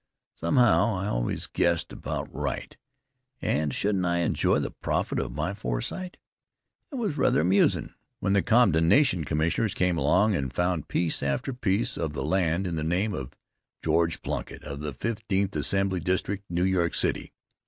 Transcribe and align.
Somehow, 0.33 0.95
I 0.95 1.05
always 1.05 1.45
guessed 1.45 1.93
about 1.93 2.27
right, 2.33 2.75
and 3.39 3.71
shouldn't 3.71 4.07
I 4.07 4.21
enjoy 4.21 4.57
the 4.57 4.71
profit 4.71 5.19
of 5.19 5.31
my 5.31 5.53
foresight? 5.53 6.17
It 6.91 6.95
was 6.95 7.19
rather 7.19 7.41
amusin' 7.41 7.93
when 8.19 8.33
the 8.33 8.41
condemnation 8.41 9.25
commissioners 9.25 9.75
came 9.75 9.99
along 9.99 10.33
and 10.33 10.51
found 10.51 10.87
piece 10.87 11.21
after 11.21 11.53
piece 11.53 11.99
of 11.99 12.13
the 12.13 12.25
land 12.25 12.65
in 12.65 12.77
the 12.77 12.83
name 12.83 13.13
of 13.13 13.35
George 13.83 14.23
Plunkitt 14.23 14.63
of 14.63 14.79
the 14.79 14.93
Fifteenth 14.95 15.55
Assembly 15.55 15.99
District, 15.99 16.43
New 16.49 16.63
York 16.63 16.95
City. 16.95 17.31